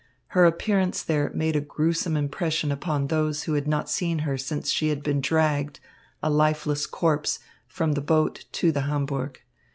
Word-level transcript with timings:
Her 0.29 0.45
appearance 0.45 1.03
there 1.03 1.29
made 1.35 1.55
a 1.55 1.61
gruesome 1.61 2.17
impression 2.17 2.71
upon 2.71 3.05
those 3.05 3.43
who 3.43 3.53
had 3.53 3.67
not 3.67 3.87
seen 3.87 4.17
her 4.25 4.35
since 4.35 4.71
she 4.71 4.87
had 4.89 5.03
been 5.03 5.21
dragged, 5.21 5.79
a 6.23 6.29
lifeless 6.31 6.87
corpse, 6.87 7.37
from 7.67 7.91
the 7.91 8.01
boat 8.01 8.45
to 8.53 8.71
the 8.71 8.81
Hamburg. 8.81 9.41